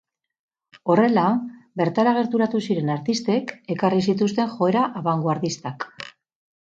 [0.93, 1.25] Horrela,
[1.81, 5.87] bertara gerturatu ziren artistek ekarri zituzten joera abangoardistak.